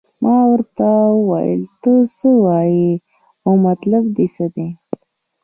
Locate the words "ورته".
0.51-0.87